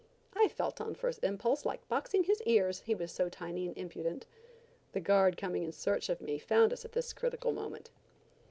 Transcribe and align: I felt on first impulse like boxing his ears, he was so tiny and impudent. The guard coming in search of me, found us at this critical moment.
I 0.35 0.47
felt 0.47 0.81
on 0.81 0.95
first 0.95 1.23
impulse 1.23 1.63
like 1.63 1.87
boxing 1.87 2.23
his 2.23 2.41
ears, 2.47 2.79
he 2.79 2.95
was 2.95 3.11
so 3.11 3.29
tiny 3.29 3.67
and 3.67 3.77
impudent. 3.77 4.25
The 4.93 4.99
guard 4.99 5.37
coming 5.37 5.61
in 5.61 5.71
search 5.71 6.09
of 6.09 6.21
me, 6.21 6.39
found 6.39 6.73
us 6.73 6.83
at 6.83 6.93
this 6.93 7.13
critical 7.13 7.51
moment. 7.51 7.91